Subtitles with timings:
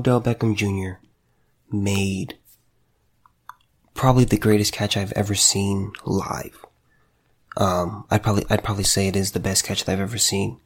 [0.00, 0.98] Odell Beckham Jr.
[1.70, 2.38] made
[3.92, 6.64] probably the greatest catch I've ever seen live.
[7.58, 10.58] Um, I'd probably, I'd probably say it is the best catch that I've ever seen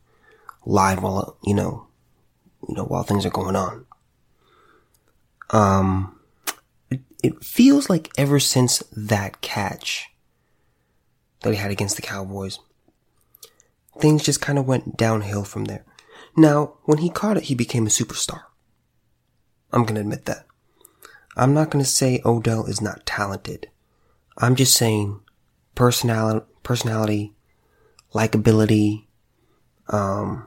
[0.65, 1.89] live while, you know,
[2.69, 3.87] you know, while things are going on.
[5.51, 6.21] Um,
[6.93, 10.11] it, it feels like ever since that catch
[11.41, 12.61] that he had against the Cowboys,
[13.99, 15.85] things just kind of went downhill from there.
[16.37, 18.43] Now, when he caught it, he became a superstar.
[19.75, 20.47] I'm gonna admit that.
[21.37, 23.69] I'm not gonna say Odell is not talented.
[24.39, 25.21] I'm just saying
[25.75, 27.35] personality, personality,
[28.15, 29.07] likability,
[29.89, 30.47] um,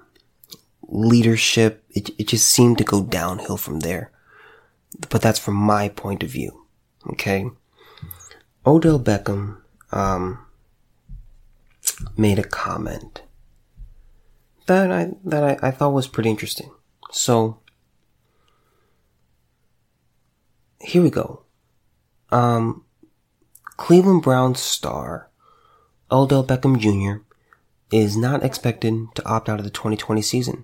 [0.88, 1.84] leadership.
[1.90, 4.12] It, it just seemed to go downhill from there.
[5.10, 6.66] But that's from my point of view.
[7.12, 7.50] Okay.
[8.66, 9.58] Odell Beckham,
[9.92, 10.40] um,
[12.18, 13.22] made a comment
[14.68, 16.72] that I, that I, I thought was pretty interesting.
[17.12, 17.60] So,
[20.80, 21.44] here we go.
[22.32, 22.84] Um,
[23.78, 25.30] Cleveland Browns star
[26.12, 27.24] Odell Beckham Jr.
[27.92, 30.64] is not expected to opt out of the 2020 season.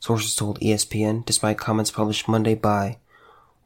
[0.00, 2.98] Sources told ESPN, despite comments published Monday by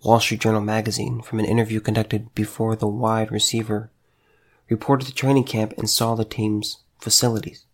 [0.02, 3.90] Wall Street Journal magazine from an interview conducted before the wide receiver
[4.68, 7.66] reported to training camp and saw the team's facilities.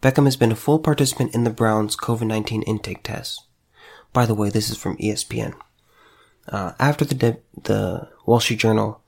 [0.00, 3.42] Beckham has been a full participant in the Browns COVID-19 intake test.
[4.12, 5.54] By the way, this is from ESPN.
[6.48, 9.00] Uh, after the, de- the Wall Street Journal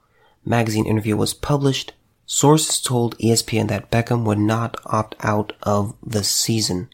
[0.45, 1.93] magazine interview was published,
[2.25, 6.89] sources told ESPN that Beckham would not opt out of the season.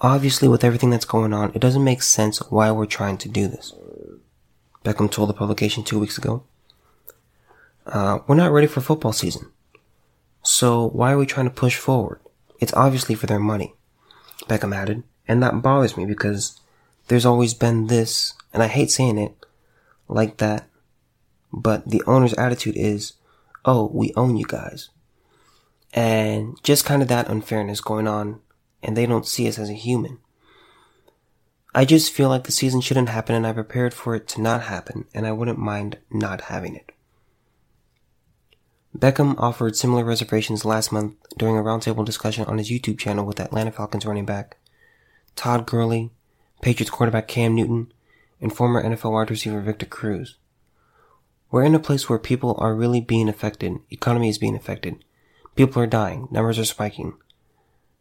[0.00, 3.48] Obviously, with everything that's going on, it doesn't make sense why we're trying to do
[3.48, 3.72] this.
[4.84, 6.42] Beckham told the publication two weeks ago.
[7.86, 9.50] Uh, we're not ready for football season.
[10.42, 12.20] So why are we trying to push forward?
[12.60, 13.74] It's obviously for their money.
[14.48, 16.60] Beckham added, and that bothers me because
[17.08, 19.34] there's always been this, and I hate saying it
[20.08, 20.68] like that,
[21.52, 23.14] but the owner's attitude is,
[23.64, 24.90] oh, we own you guys.
[25.92, 28.40] And just kind of that unfairness going on,
[28.82, 30.18] and they don't see us as a human.
[31.74, 34.62] I just feel like the season shouldn't happen and I prepared for it to not
[34.62, 36.92] happen, and I wouldn't mind not having it.
[38.96, 43.40] Beckham offered similar reservations last month during a roundtable discussion on his YouTube channel with
[43.40, 44.58] Atlanta Falcons running back
[45.34, 46.10] Todd Gurley,
[46.60, 47.90] Patriots quarterback Cam Newton,
[48.42, 50.36] and former NFL wide receiver Victor Cruz.
[51.50, 55.04] We're in a place where people are really being affected, economy is being affected,
[55.54, 57.14] people are dying, numbers are spiking.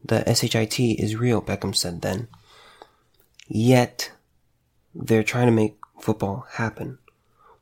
[0.04, 2.28] The SHIT is real, Beckham said then.
[3.48, 4.12] Yet,
[4.96, 6.98] they're trying to make football happen.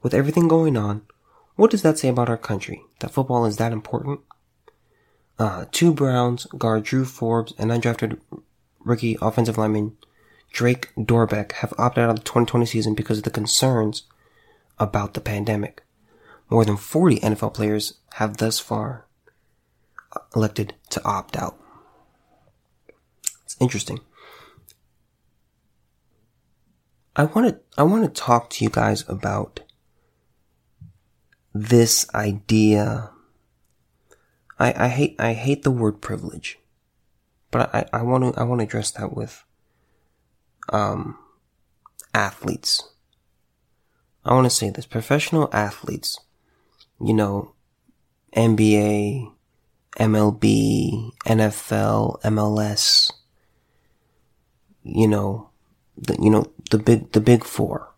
[0.02, 1.02] With everything going on,
[1.56, 2.84] what does that say about our country?
[3.00, 4.22] That football is that important?
[5.38, 8.20] Uh, two Browns guard Drew Forbes and undrafted
[8.80, 9.98] rookie offensive lineman
[10.52, 14.04] Drake Dorbeck have opted out of the 2020 season because of the concerns
[14.78, 15.84] about the pandemic.
[16.50, 19.06] More than 40 NFL players have thus far
[20.36, 21.60] elected to opt out.
[23.44, 24.00] It's interesting.
[27.16, 29.60] I want to I want to talk to you guys about
[31.54, 33.12] this idea.
[34.58, 36.60] I, I hate, I hate the word privilege,
[37.52, 39.44] but I, I want to, I want to address that with,
[40.74, 41.18] um,
[42.14, 42.84] athletes.
[44.26, 46.20] I want to say this, professional athletes,
[47.02, 47.54] you know,
[48.36, 49.32] NBA,
[49.98, 53.12] MLB, NFL, MLS,
[54.84, 55.50] you know,
[55.98, 57.90] the, you know, the big, the big four.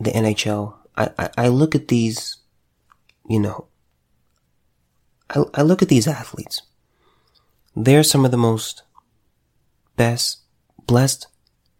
[0.00, 2.38] the NHL, I, I, I look at these,
[3.28, 3.66] you know,
[5.28, 6.62] I, I look at these athletes.
[7.82, 8.82] They're some of the most
[9.96, 10.40] best,
[10.86, 11.26] blessed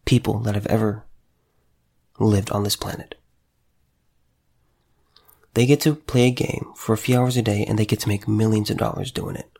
[0.05, 1.05] people that have ever
[2.19, 3.17] lived on this planet.
[5.55, 8.01] They get to play a game for a few hours a day and they get
[8.01, 9.51] to make millions of dollars doing it.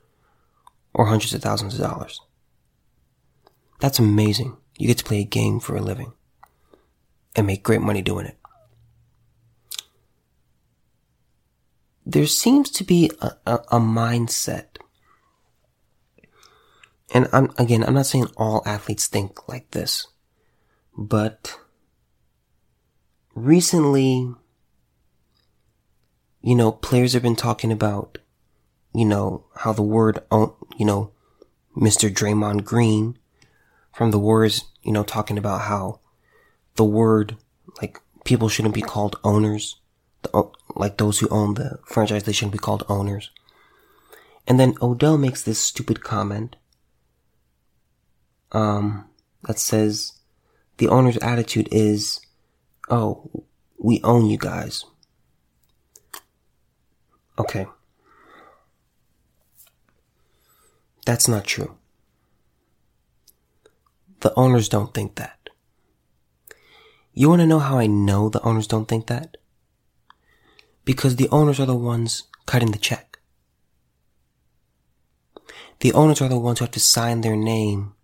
[0.95, 2.21] Or hundreds of thousands of dollars.
[3.81, 4.57] That's amazing.
[4.79, 6.13] You get to play a game for a living
[7.37, 8.37] and make great money doing it.
[12.11, 14.70] there seems to be a, a, a mindset.
[17.13, 20.07] And I'm, again, I'm not saying all athletes think like this,
[20.97, 21.59] but
[23.35, 24.33] recently,
[26.41, 28.19] you know, players have been talking about,
[28.95, 31.13] you know, how the word, you know,
[31.77, 32.13] Mr.
[32.13, 33.19] Draymond Green
[33.93, 36.01] from the words, you know, talking about how
[36.77, 37.37] the word,
[37.83, 39.81] like, people shouldn't be called owners
[40.23, 43.31] the, oh, like those who own the franchise, they shouldn't be called owners.
[44.47, 46.57] And then Odell makes this stupid comment
[48.53, 49.09] um,
[49.45, 50.13] that says
[50.79, 52.21] the owner's attitude is,
[52.89, 53.45] oh,
[53.79, 54.85] we own you guys.
[57.39, 57.67] Okay.
[61.07, 61.77] That's not true.
[64.21, 65.49] The owners don't think that.
[67.13, 69.37] You want to know how I know the owners don't think that?
[70.85, 73.19] Because the owners are the ones cutting the check.
[75.81, 77.95] The owners are the ones who have to sign their name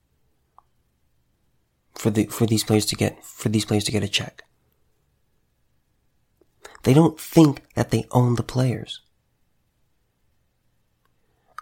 [1.96, 4.44] for the for these players to get for these players to get a check.
[6.84, 9.00] They don't think that they own the players.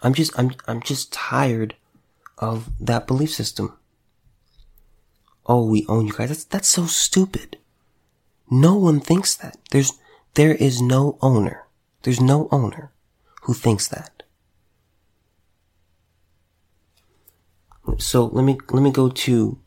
[0.02, 1.76] I'm just I'm I'm just tired
[2.38, 3.78] of that belief system.
[5.46, 6.28] Oh, we own you guys.
[6.28, 7.58] That's that's so stupid.
[8.50, 9.56] No one thinks that.
[9.70, 9.92] There's
[10.34, 11.64] there is no owner.
[12.02, 12.92] There's no owner
[13.42, 14.22] who thinks that.
[17.98, 19.58] So let me let me go to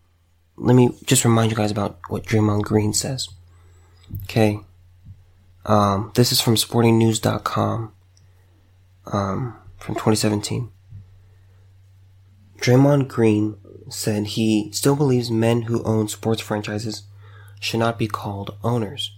[0.58, 3.30] let me just remind you guys about what Draymond Green says.
[4.24, 4.60] Okay.
[5.66, 7.92] Um, this is from sportingnews.com
[9.12, 10.72] um, from 2017.
[12.60, 13.58] Draymond Green
[13.90, 17.04] said he still believes men who own sports franchises
[17.60, 19.14] should not be called owners.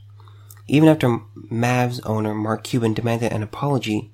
[0.67, 4.11] Even after Mavs owner Mark Cuban demanded an apology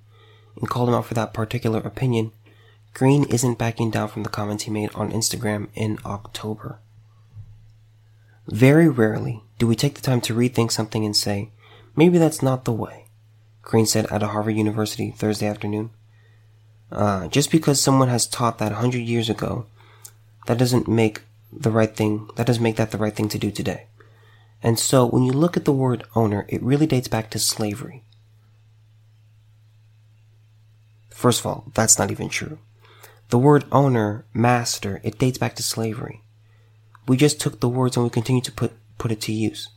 [0.56, 2.32] and called him out for that particular opinion,
[2.94, 6.80] Green isn't backing down from the comments he made on Instagram in October.
[8.48, 11.50] Very rarely do we take the time to rethink something and say,
[11.96, 13.06] maybe that's not the way,
[13.64, 15.90] Green said at a Harvard University Thursday afternoon.
[16.92, 19.66] Uh, just because someone has taught that a hundred years ago,
[20.46, 23.50] that doesn't make the right thing, that doesn't make that the right thing to do
[23.50, 23.88] today.
[24.62, 28.04] And so when you look at the word owner, it really dates back to slavery.
[31.10, 32.60] First of all, that's not even true.
[33.30, 36.22] The word owner, master, it dates back to slavery.
[37.08, 39.70] We just took the words and we continue to put, put it to use.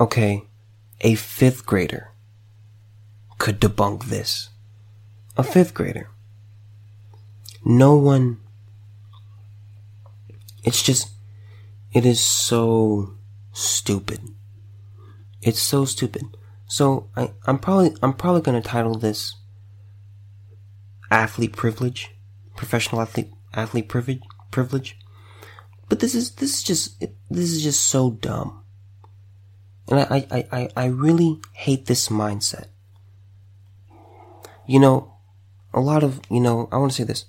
[0.00, 0.44] Okay,
[1.00, 2.10] a fifth grader
[3.38, 4.48] could debunk this.
[5.36, 6.10] A fifth grader.
[7.64, 8.40] No one,
[10.62, 11.10] it's just,
[11.92, 13.14] it is so
[13.52, 14.20] stupid.
[15.42, 16.24] It's so stupid.
[16.66, 19.34] So I, I'm probably, I'm probably gonna title this
[21.10, 22.10] athlete privilege,
[22.56, 24.98] professional athlete athlete privilege, privilege.
[25.88, 28.64] But this is this is just this is just so dumb.
[29.88, 32.66] And I, I, I, I really hate this mindset.
[34.66, 35.12] You know,
[35.74, 37.26] a lot of, you know, I want to say this.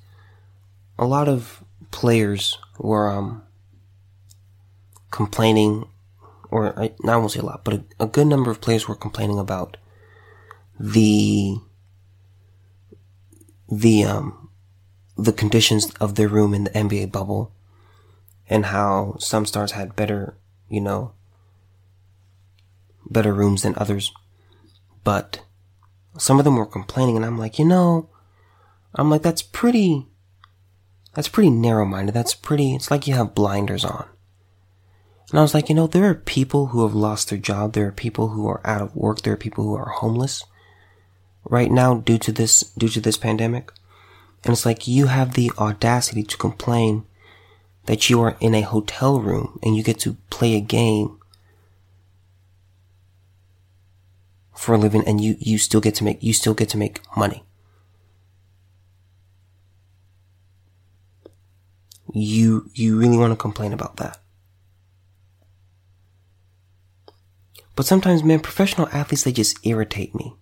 [0.97, 3.43] A lot of players were, um,
[5.11, 5.89] complaining,
[6.49, 8.95] or I, I won't say a lot, but a, a good number of players were
[8.95, 9.75] complaining about
[10.79, 11.57] the,
[13.69, 14.44] the, um,
[15.17, 17.51] the conditions of their room in the NBA bubble
[18.49, 20.35] and how some stars had better,
[20.69, 21.13] you know,
[23.09, 24.11] better rooms than others.
[25.03, 25.41] But
[26.17, 28.09] some of them were complaining and I'm like, you know,
[28.93, 30.05] I'm like, that's pretty,
[31.13, 32.13] that's pretty narrow minded.
[32.13, 34.07] That's pretty, it's like you have blinders on.
[35.31, 37.73] And I was like, you know, there are people who have lost their job.
[37.73, 39.21] There are people who are out of work.
[39.21, 40.43] There are people who are homeless
[41.43, 43.71] right now due to this, due to this pandemic.
[44.45, 47.05] And it's like you have the audacity to complain
[47.87, 51.19] that you are in a hotel room and you get to play a game
[54.53, 57.01] for a living and you, you still get to make, you still get to make
[57.17, 57.43] money.
[62.13, 64.19] You, you really want to complain about that.
[67.75, 70.35] But sometimes, man, professional athletes, they just irritate me.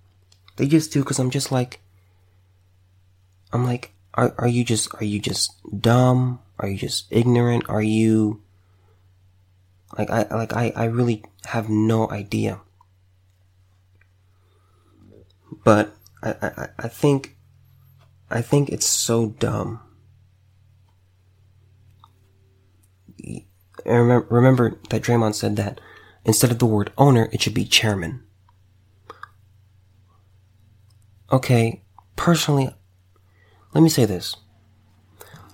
[0.58, 1.80] They just do because I'm just like,
[3.54, 6.40] I'm like, are, are you just, are you just dumb?
[6.60, 7.70] Are you just ignorant?
[7.70, 8.42] Are you,
[9.98, 12.62] like, I, like, I, I really have no idea.
[15.64, 17.38] But I, I, I think,
[18.30, 19.80] I think it's so dumb.
[23.86, 25.80] Remember, remember that Draymond said that
[26.26, 28.24] instead of the word owner, it should be chairman.
[31.32, 31.84] Okay,
[32.16, 32.76] personally,
[33.74, 34.36] let me say this.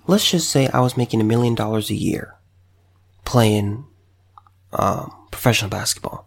[0.06, 2.34] Let's just say I was making a million dollars a year
[3.24, 3.86] playing
[4.72, 6.26] um, professional basketball.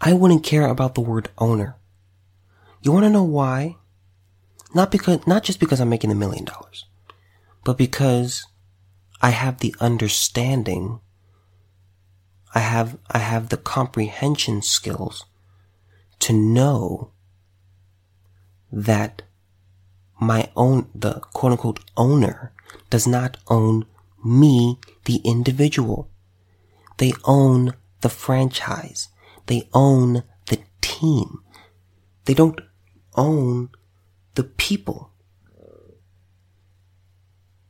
[0.00, 1.76] I wouldn't care about the word owner.
[2.82, 3.76] You want to know why?
[4.74, 6.86] Not because, not just because I'm making a million dollars,
[7.64, 8.46] but because
[9.20, 11.00] I have the understanding.
[12.54, 15.24] I have, I have the comprehension skills
[16.20, 17.12] to know
[18.70, 19.22] that
[20.22, 22.52] my own, the quote unquote owner
[22.90, 23.86] does not own
[24.24, 26.08] me, the individual.
[26.98, 29.08] They own the franchise.
[29.46, 31.42] They own the team.
[32.24, 32.60] They don't
[33.16, 33.70] own
[34.34, 35.10] the people.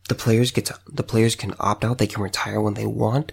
[0.08, 1.98] The players get to, the players can opt out.
[1.98, 3.32] They can retire when they want.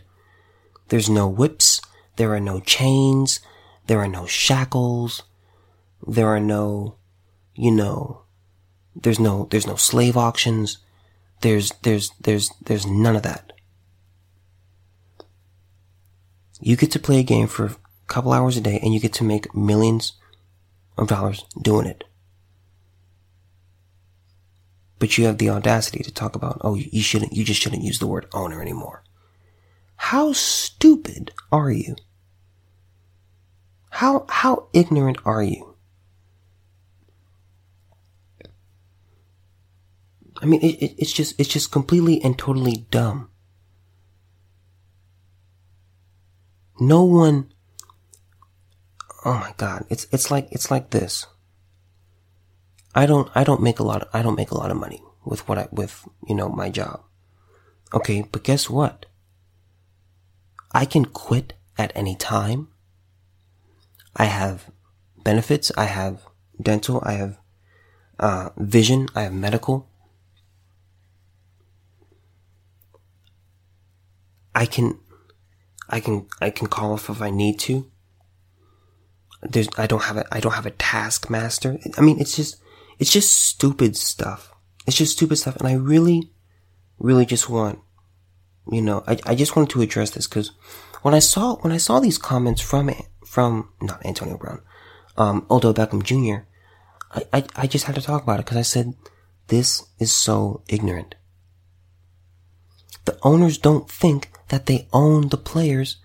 [0.88, 1.81] There's no whips.
[2.15, 3.39] There are no chains.
[3.88, 5.23] There are no shackles.
[6.07, 6.95] There are no,
[7.53, 8.23] you know,
[8.96, 10.77] there's no, there's no slave auctions.
[11.41, 13.53] There's, there's, there's, there's none of that.
[16.60, 17.75] You get to play a game for a
[18.08, 20.13] couple hours a day and you get to make millions
[20.98, 22.03] of dollars doing it.
[24.98, 28.00] But you have the audacity to talk about, oh, you shouldn't, you just shouldn't use
[28.00, 29.03] the word owner anymore.
[29.96, 31.96] How stupid are you?
[33.91, 35.68] How, how ignorant are you?
[40.41, 43.29] I mean, it, it, it's just, it's just completely and totally dumb.
[46.79, 47.51] No one,
[49.25, 51.25] oh my god, it's, it's like, it's like this.
[52.96, 55.03] I don't, I don't make a lot of, I don't make a lot of money
[55.25, 57.03] with what I, with, you know, my job.
[57.93, 59.05] Okay, but guess what?
[60.72, 62.69] I can quit at any time.
[64.15, 64.72] I have
[65.24, 65.72] benefits.
[65.75, 66.22] I have
[66.62, 67.01] dental.
[67.03, 67.39] I have,
[68.19, 69.08] uh, vision.
[69.15, 69.89] I have medical.
[74.53, 75.00] I can,
[75.89, 77.89] I can, I can call off if I need to.
[79.41, 81.79] There's, I don't have a, I don't have a taskmaster.
[81.98, 82.62] I mean, it's just,
[82.98, 84.53] it's just stupid stuff.
[84.86, 85.56] It's just stupid stuff.
[85.58, 86.32] And I really,
[86.98, 87.79] really just want,
[88.72, 90.51] you know, I, I just wanted to address this because
[91.01, 92.91] when I saw, when I saw these comments from,
[93.25, 94.62] from, not Antonio Brown,
[95.18, 96.46] um, Odell Beckham Jr.,
[97.12, 98.94] I, I, I just had to talk about it because I said,
[99.48, 101.15] this is so ignorant.
[103.06, 105.98] The owners don't think that they own the players.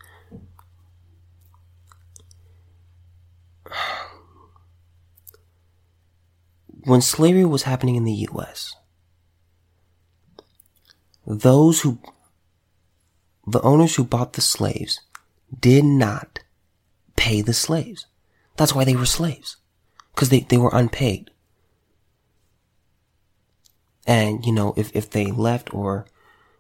[6.85, 8.75] When slavery was happening in the US,
[11.27, 11.99] those who,
[13.47, 15.01] the owners who bought the slaves
[15.59, 16.41] did not
[17.17, 18.07] pay the slaves.
[18.57, 19.57] That's why they were slaves.
[20.15, 21.31] Cause they, they were unpaid.
[24.07, 26.07] And, you know, if, if they left or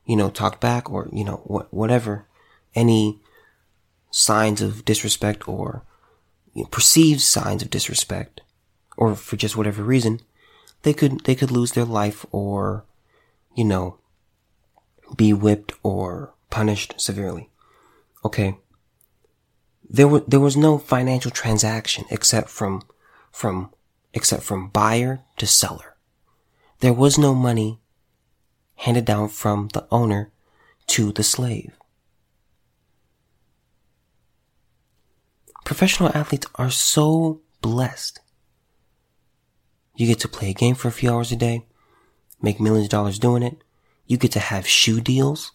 [0.05, 2.27] you know, talk back or, you know, wh- whatever,
[2.75, 3.21] any
[4.11, 5.85] signs of disrespect or
[6.53, 8.41] you know, perceived signs of disrespect
[8.97, 10.21] or for just whatever reason,
[10.83, 12.85] they could, they could lose their life or,
[13.55, 13.99] you know,
[15.17, 17.51] be whipped or punished severely.
[18.25, 18.57] Okay.
[19.89, 22.83] There was, there was no financial transaction except from,
[23.33, 23.71] from,
[24.13, 25.97] except from buyer to seller.
[26.81, 27.81] There was no money
[28.77, 30.31] handed down from the owner
[30.87, 31.73] to the slave.
[35.65, 38.21] Professional athletes are so blessed.
[39.97, 41.67] You get to play a game for a few hours a day,
[42.43, 43.63] make millions of dollars doing it.
[44.07, 45.53] You get to have shoe deals.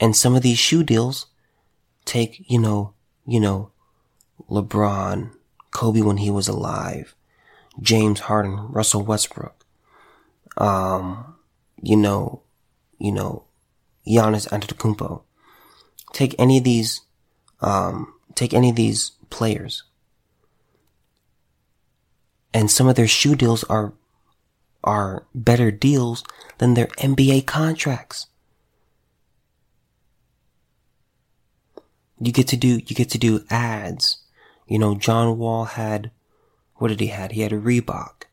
[0.00, 1.26] And some of these shoe deals
[2.04, 2.94] take, you know,
[3.26, 3.70] you know,
[4.50, 5.32] LeBron,
[5.70, 7.14] Kobe when he was alive,
[7.80, 9.64] James Harden, Russell Westbrook,
[10.56, 11.36] um,
[11.82, 12.42] you know,
[12.98, 13.44] you know,
[14.06, 15.22] Giannis Antetokounmpo.
[16.12, 17.02] Take any of these,
[17.60, 19.84] um, take any of these players.
[22.54, 23.92] And some of their shoe deals are,
[24.82, 26.24] are better deals
[26.58, 28.26] than their NBA contracts.
[32.20, 34.22] You get to do, you get to do ads.
[34.66, 36.10] You know, John Wall had,
[36.76, 37.32] what did he had?
[37.32, 38.24] He had a Reebok.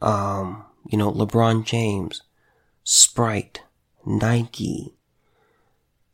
[0.00, 2.22] Um, you know, LeBron James
[2.84, 3.62] Sprite,
[4.04, 4.94] Nike.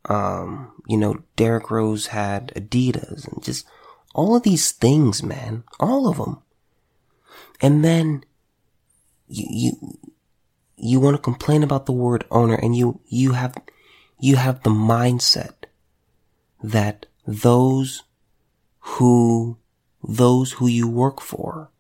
[0.05, 3.67] Um, you know, Derrick Rose had Adidas and just
[4.15, 5.65] all of these things, man.
[5.79, 6.43] All of them.
[7.61, 8.25] And then
[9.27, 9.99] you, you,
[10.77, 13.57] you want to complain about the word owner and you, you have,
[14.19, 15.65] you have the mindset
[16.63, 18.05] that those
[18.81, 19.59] who,
[20.03, 21.71] those who you work for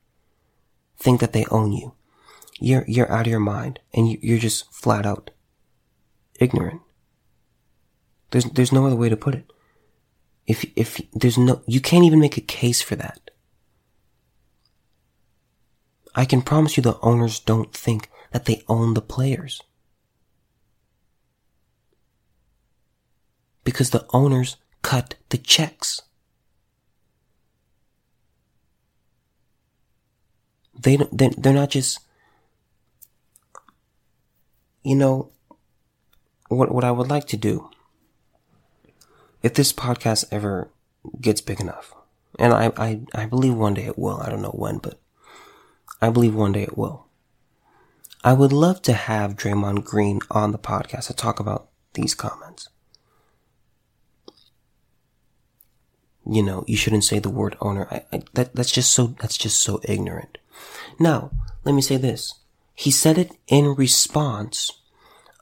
[0.99, 1.95] think that they own you
[2.59, 5.31] you're, you're out of your mind and you're just flat out
[6.38, 6.83] ignorant.
[8.31, 9.50] There's, there's no other way to put it.
[10.47, 13.31] If, if there's no, you can't even make a case for that.
[16.15, 19.61] I can promise you the owners don't think that they own the players.
[23.62, 26.03] Because the owners cut the checks.
[30.81, 32.00] They don't, they're not just
[34.82, 35.30] you know,
[36.49, 37.70] what, what I would like to do,
[39.42, 40.70] if this podcast ever
[41.20, 41.94] gets big enough,
[42.38, 45.00] and I, I, I believe one day it will, I don't know when, but
[46.00, 47.06] I believe one day it will.
[48.25, 52.68] I would love to have Draymond Green on the podcast to talk about these comments.
[56.26, 57.88] You know, you shouldn't say the word owner.
[57.90, 60.38] I, I, that, that's just so, that's just so ignorant.
[60.99, 61.30] Now,
[61.64, 62.35] let me say this.
[62.78, 64.70] He said it in response,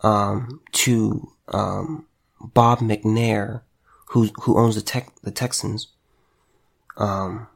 [0.03, 2.07] um, to, um,
[2.41, 3.61] Bob McNair,
[4.07, 5.89] who, who owns the tech, the Texans.
[6.97, 7.49] Um,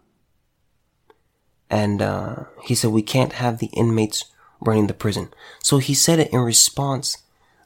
[1.70, 4.26] and, uh, he said, we can't have the inmates
[4.60, 5.32] running the prison.
[5.62, 7.16] So he said it in response,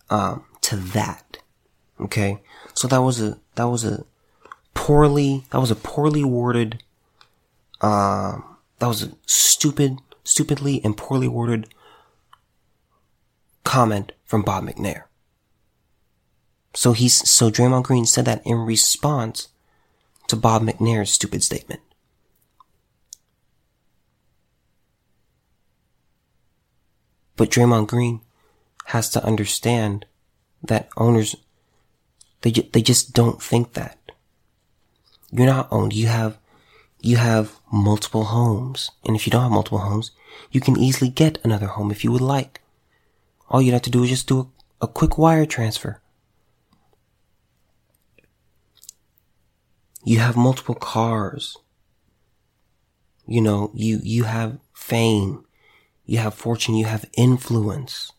[0.09, 1.39] um, to that.
[2.01, 2.39] Okay.
[2.75, 4.05] So that was a, that was a
[4.73, 6.81] poorly, that was a poorly worded,
[7.81, 8.39] uh,
[8.79, 11.75] that was a stupid, stupidly and poorly worded
[13.65, 15.05] comment from Bob McNair.
[16.75, 19.49] So he's, so Draymond Green said that in response
[20.29, 21.81] to Bob McNair's stupid statement.
[27.37, 28.21] But Draymond Green
[28.87, 30.07] has to understand
[30.63, 31.37] that owners,
[32.43, 33.99] they, they just don't think that.
[35.31, 35.93] You're not owned.
[35.93, 36.39] You have,
[37.01, 38.91] you have multiple homes.
[39.05, 40.13] And if you don't have multiple homes,
[40.53, 42.61] you can easily get another home if you would like.
[43.55, 46.03] All you'd have to do is just do a, a quick wire transfer.
[50.03, 51.57] You have multiple cars.
[53.29, 55.45] You know, you, you have fame.
[56.05, 56.75] You have fortune.
[56.75, 58.11] You have influence.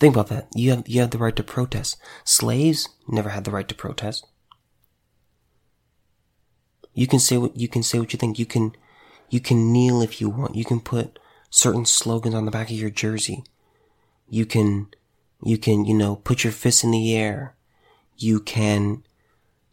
[0.00, 0.48] Think about that.
[0.54, 1.98] You have, you have the right to protest.
[2.24, 4.26] Slaves never had the right to protest.
[6.94, 8.38] You can say what, you can say what you think.
[8.38, 8.72] You can,
[9.28, 10.54] you can kneel if you want.
[10.54, 11.18] You can put
[11.52, 13.44] certain slogans on the back of your jersey.
[14.28, 14.88] You can,
[15.44, 17.54] you can, you know, put your fists in the air.
[18.16, 19.04] You can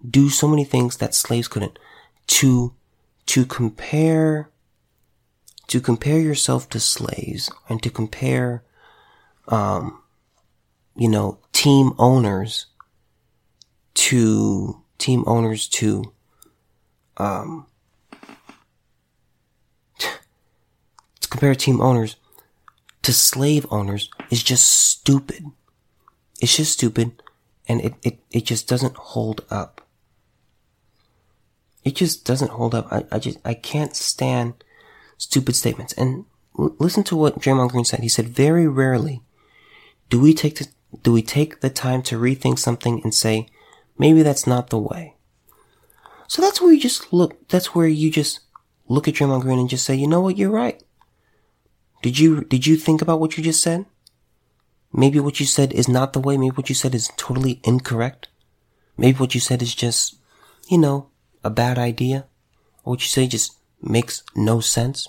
[0.07, 1.79] do so many things that slaves couldn't.
[2.27, 2.73] To,
[3.27, 4.49] to compare,
[5.67, 8.63] to compare yourself to slaves and to compare,
[9.47, 10.03] um,
[10.97, 12.65] you know, team owners
[13.93, 16.11] to, team owners to,
[17.15, 17.67] um,
[21.29, 22.15] compare team owners
[23.01, 25.45] to slave owners is just stupid.
[26.41, 27.21] It's just stupid
[27.67, 29.81] and it, it, it just doesn't hold up.
[31.83, 32.91] It just doesn't hold up.
[32.91, 34.63] I, I just, I can't stand
[35.17, 35.93] stupid statements.
[35.93, 36.25] And
[36.57, 38.01] l- listen to what Draymond Green said.
[38.01, 39.21] He said, very rarely
[40.09, 40.67] do we take the,
[41.03, 43.47] do we take the time to rethink something and say,
[43.97, 45.15] maybe that's not the way.
[46.27, 48.41] So that's where you just look, that's where you just
[48.87, 50.81] look at Draymond Green and just say, you know what, you're right.
[52.01, 53.85] Did you, did you think about what you just said?
[54.91, 56.38] Maybe what you said is not the way.
[56.38, 58.27] Maybe what you said is totally incorrect.
[58.97, 60.15] Maybe what you said is just,
[60.69, 61.09] you know,
[61.43, 62.25] a bad idea.
[62.83, 65.07] Or what you say just makes no sense.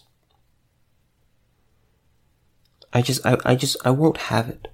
[2.93, 4.69] I just, I, I just, I won't have it.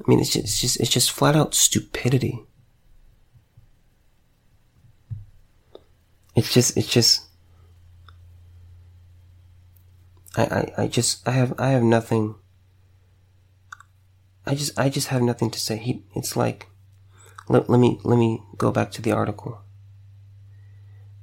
[0.00, 2.44] I mean, it's just, it's just, it's just flat out stupidity.
[6.36, 7.23] It's just, it's just,
[10.36, 12.34] I, I, I just, I have, I have nothing.
[14.46, 15.76] I just, I just have nothing to say.
[15.76, 16.68] He, it's like,
[17.48, 19.60] let, let me, let me go back to the article.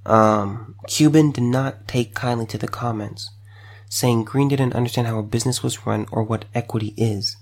[0.05, 3.29] Um, Cuban did not take kindly to the comments,
[3.89, 7.37] saying Green didn't understand how a business was run or what equity is.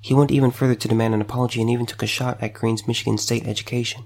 [0.00, 2.88] He went even further to demand an apology and even took a shot at Green's
[2.88, 4.04] Michigan State education.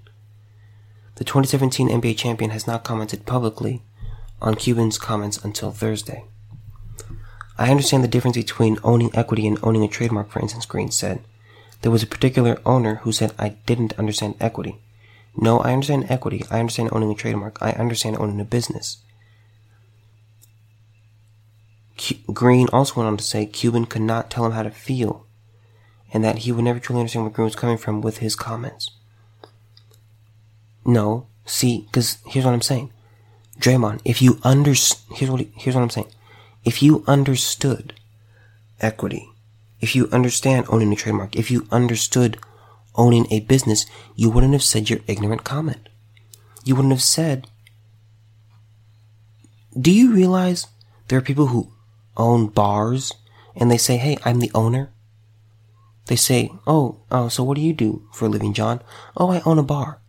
[1.17, 3.83] The 2017 NBA champion has not commented publicly
[4.43, 6.25] on Cuban's comments until Thursday.
[7.57, 11.21] I understand the difference between owning equity and owning a trademark, for instance, Green said.
[11.83, 14.79] There was a particular owner who said I didn't understand equity.
[15.37, 16.45] No, I understand equity.
[16.51, 17.59] I understand owning a trademark.
[17.61, 18.99] I understand owning a business.
[22.33, 25.27] Green also went on to say Cuban could not tell him how to feel,
[26.13, 28.91] and that he would never truly understand where Green was coming from with his comments.
[30.85, 32.93] No, see, because here's what I'm saying,
[33.59, 34.01] Draymond.
[34.05, 36.09] If you under here's what here's what I'm saying.
[36.65, 37.95] If you understood
[38.81, 39.29] equity,
[39.81, 42.39] if you understand owning a trademark, if you understood
[42.95, 45.89] owning a business, you wouldn't have said your ignorant comment.
[46.65, 47.47] You wouldn't have said,
[49.79, 50.69] do you realize
[51.09, 51.73] there are people who
[52.17, 53.13] own bars
[53.57, 54.93] and they say, Hey, I'm the owner.
[56.07, 58.81] They say, Oh, oh, so what do you do for a living, John?
[59.17, 60.01] Oh, I own a bar.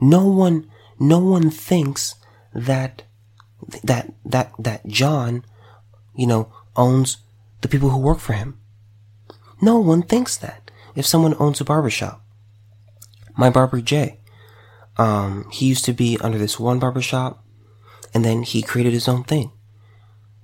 [0.00, 2.14] No one, no one thinks
[2.54, 3.02] that,
[3.84, 5.44] that, that, that John,
[6.14, 7.18] you know, owns
[7.60, 8.58] the people who work for him.
[9.60, 10.70] No one thinks that.
[10.94, 12.24] If someone owns a barbershop,
[13.36, 14.20] my barber Jay,
[14.96, 17.44] um, he used to be under this one barbershop,
[18.12, 19.52] and then he created his own thing.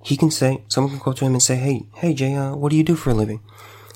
[0.03, 2.69] He can say, someone can go to him and say, hey, hey Jay, uh, what
[2.69, 3.41] do you do for a living?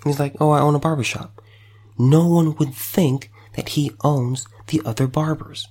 [0.03, 1.41] And he's like, oh, I own a barbershop.
[1.97, 5.67] No one would think that he owns the other barbers.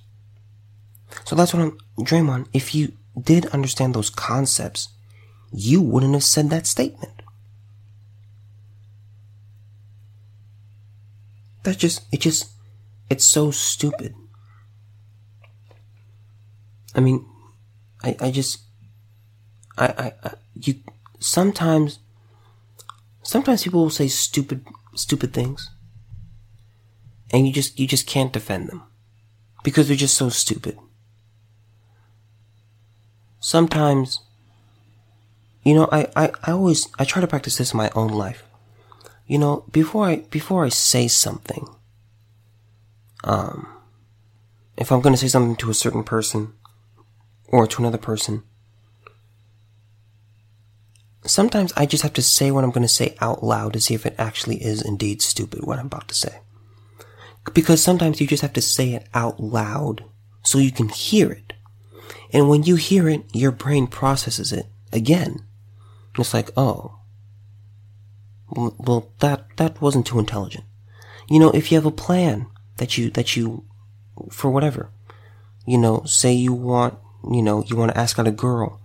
[1.25, 4.89] So that's what I'm, Draymond, if you did understand those concepts,
[5.51, 7.21] you wouldn't have said that statement.
[11.63, 12.49] That's just, it just,
[13.09, 14.15] it's so stupid.
[16.95, 17.25] I mean,
[18.03, 18.59] I, I just,
[19.77, 20.75] I, I, I, you,
[21.19, 21.99] sometimes,
[23.23, 25.69] sometimes people will say stupid, stupid things.
[27.33, 28.83] And you just, you just can't defend them.
[29.63, 30.77] Because they're just so stupid.
[33.41, 34.21] Sometimes,
[35.63, 38.43] you know, I, I, I always, I try to practice this in my own life
[39.31, 41.65] you know, before I before I say something,
[43.23, 43.65] um,
[44.75, 46.51] if I'm going to say something to a certain person
[47.47, 48.43] or to another person,
[51.23, 53.93] sometimes I just have to say what I'm going to say out loud to see
[53.93, 56.41] if it actually is indeed stupid what I'm about to say.
[57.53, 60.03] Because sometimes you just have to say it out loud
[60.43, 61.53] so you can hear it.
[62.33, 65.45] And when you hear it, your brain processes it again.
[66.17, 66.99] It's like, oh,
[68.49, 70.65] well, that, that wasn't too intelligent.
[71.29, 73.65] You know, if you have a plan that you, that you,
[74.29, 74.89] for whatever,
[75.65, 76.97] you know, say you want,
[77.29, 78.81] you know, you want to ask out a girl,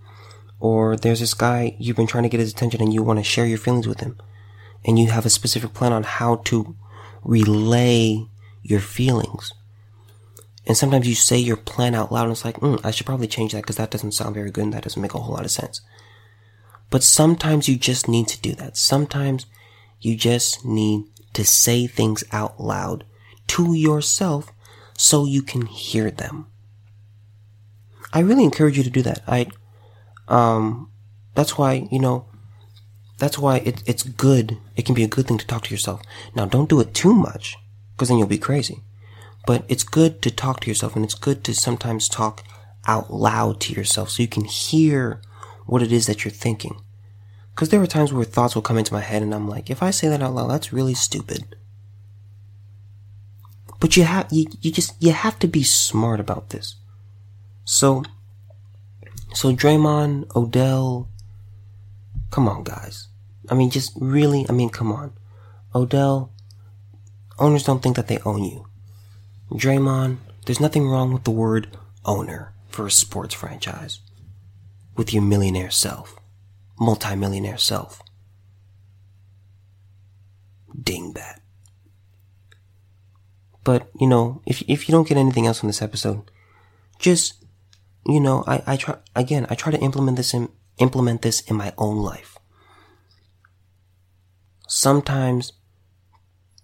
[0.59, 3.23] or there's this guy you've been trying to get his attention and you want to
[3.23, 4.17] share your feelings with him,
[4.85, 6.75] and you have a specific plan on how to
[7.23, 8.25] relay
[8.63, 9.53] your feelings.
[10.67, 13.27] And sometimes you say your plan out loud and it's like, mm, I should probably
[13.27, 15.45] change that because that doesn't sound very good and that doesn't make a whole lot
[15.45, 15.79] of sense.
[16.89, 18.75] But sometimes you just need to do that.
[18.75, 19.45] Sometimes
[20.01, 23.05] you just need to say things out loud
[23.47, 24.51] to yourself
[24.97, 26.47] so you can hear them.
[28.11, 29.23] I really encourage you to do that.
[29.25, 29.47] I,
[30.27, 30.91] um,
[31.33, 32.25] that's why, you know,
[33.19, 34.57] that's why it, it's good.
[34.75, 36.01] It can be a good thing to talk to yourself.
[36.35, 37.55] Now, don't do it too much,
[37.95, 38.81] because then you'll be crazy.
[39.47, 42.43] But it's good to talk to yourself, and it's good to sometimes talk
[42.85, 45.21] out loud to yourself so you can hear
[45.65, 46.81] what it is that you're thinking.
[47.55, 49.81] Because there are times where thoughts will come into my head and I'm like, if
[49.81, 51.55] I say that out loud, that's really stupid.
[53.79, 56.75] But you have, you, you just, you have to be smart about this.
[57.63, 58.03] So,
[59.33, 61.07] so Draymond, Odell,
[62.31, 63.07] come on guys.
[63.49, 65.13] I mean, just really, I mean, come on.
[65.73, 66.33] Odell,
[67.39, 68.66] owners don't think that they own you.
[69.51, 73.99] Draymond, there's nothing wrong with the word owner for a sports franchise.
[74.95, 76.17] With your millionaire self
[76.79, 78.01] multimillionaire self.
[80.79, 81.39] Dingbat.
[83.63, 86.31] But, you know, if, if you don't get anything else from this episode,
[86.99, 87.43] just,
[88.05, 91.57] you know, I, I try, again, I try to implement this in, implement this in
[91.57, 92.37] my own life.
[94.69, 95.53] Sometimes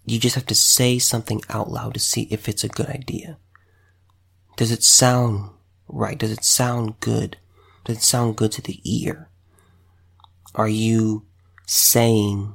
[0.05, 3.37] you just have to say something out loud to see if it's a good idea.
[4.55, 5.51] Does it sound
[5.87, 6.17] right?
[6.17, 7.37] Does it sound good?
[7.85, 9.29] Does it sound good to the ear?
[10.55, 11.25] Are you
[11.65, 12.53] saying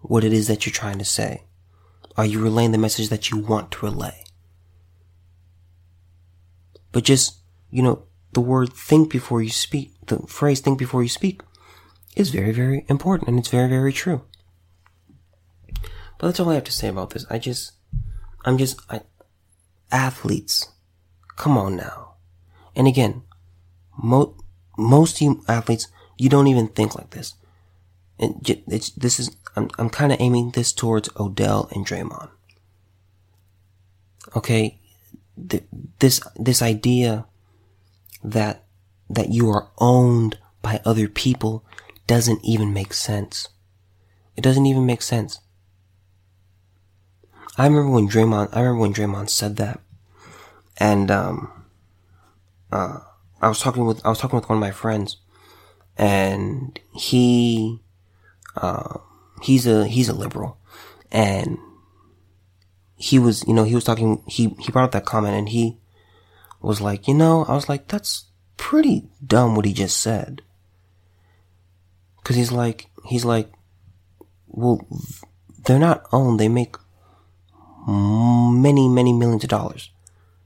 [0.00, 1.44] what it is that you're trying to say?
[2.16, 4.24] Are you relaying the message that you want to relay?
[6.92, 7.38] But just,
[7.70, 11.42] you know, the word think before you speak, the phrase think before you speak
[12.14, 14.22] is very, very important and it's very, very true.
[16.24, 17.26] But that's all I have to say about this.
[17.28, 17.72] I just,
[18.46, 19.02] I'm just, I,
[19.92, 20.70] athletes,
[21.36, 22.14] come on now.
[22.74, 23.24] And again,
[24.02, 24.34] mo-
[24.78, 27.34] most you athletes you don't even think like this.
[28.18, 32.30] And it's, this is, I'm, I'm kind of aiming this towards Odell and Draymond.
[34.34, 34.78] Okay.
[35.36, 37.26] this, this idea
[38.22, 38.64] that,
[39.10, 41.66] that you are owned by other people
[42.06, 43.50] doesn't even make sense.
[44.38, 45.40] It doesn't even make sense.
[47.56, 49.80] I remember when Draymond, I remember when Draymond said that.
[50.76, 51.64] And, um,
[52.72, 52.98] uh,
[53.40, 55.18] I was talking with, I was talking with one of my friends
[55.96, 57.80] and he,
[58.56, 58.98] uh,
[59.42, 60.58] he's a, he's a liberal
[61.12, 61.58] and
[62.96, 65.78] he was, you know, he was talking, he, he brought up that comment and he
[66.60, 68.24] was like, you know, I was like, that's
[68.56, 70.42] pretty dumb what he just said.
[72.24, 73.52] Cause he's like, he's like,
[74.48, 74.80] well,
[75.66, 76.40] they're not owned.
[76.40, 76.76] They make
[77.86, 79.90] many, many millions of dollars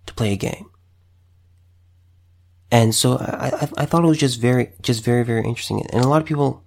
[0.06, 0.70] to play a game.
[2.70, 5.86] And so I, I, I thought it was just very, just very, very interesting.
[5.92, 6.62] And a lot of people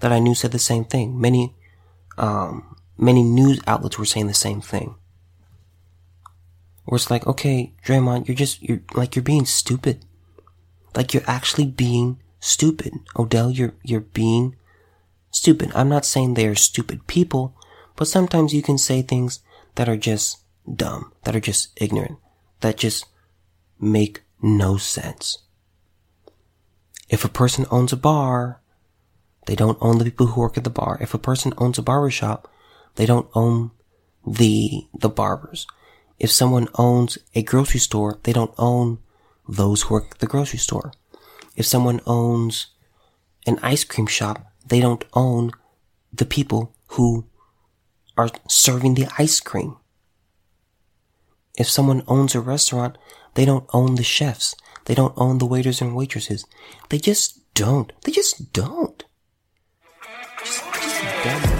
[0.00, 1.20] that I knew said the same thing.
[1.20, 1.54] Many,
[2.18, 4.94] um, many news outlets were saying the same thing.
[6.84, 10.04] Where it's like, okay, Draymond, you're just, you're like, you're being stupid.
[10.94, 12.92] Like you're actually being stupid.
[13.16, 14.56] Odell, you're, you're being
[15.30, 15.70] stupid.
[15.74, 17.56] I'm not saying they are stupid people,
[17.96, 19.40] but sometimes you can say things
[19.74, 20.38] that are just
[20.72, 22.18] dumb, that are just ignorant,
[22.60, 23.06] that just
[23.78, 25.38] make no sense.
[27.08, 28.60] If a person owns a bar,
[29.46, 30.98] they don't own the people who work at the bar.
[31.00, 32.48] If a person owns a barber shop,
[32.96, 33.72] they don't own
[34.26, 35.66] the, the barbers.
[36.18, 38.98] If someone owns a grocery store, they don't own
[39.48, 40.92] those who work at the grocery store.
[41.56, 42.68] If someone owns
[43.46, 45.50] an ice cream shop, they don't own
[46.12, 47.26] the people who
[48.20, 49.78] are serving the ice cream.
[51.58, 52.98] If someone owns a restaurant,
[53.34, 54.54] they don't own the chefs.
[54.84, 56.44] They don't own the waiters and waitresses.
[56.90, 57.92] They just don't.
[58.04, 59.04] They just don't.
[60.44, 61.59] Just, just don't.